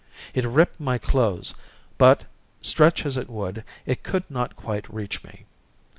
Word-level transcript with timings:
It 0.33 0.45
ripped 0.45 0.79
my 0.79 0.97
clothes, 0.97 1.53
but, 1.99 2.23
stretch 2.59 3.05
as 3.05 3.17
it 3.17 3.29
would, 3.29 3.63
it 3.85 4.01
could 4.01 4.31
not 4.31 4.55
quite 4.55 4.91
reach 4.91 5.23
me. 5.23 5.45